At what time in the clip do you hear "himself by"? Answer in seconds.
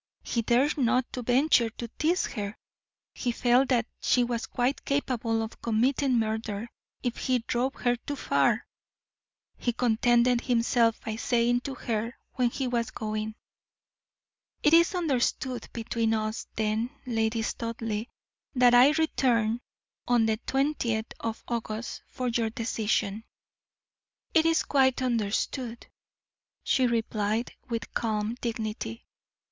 10.41-11.17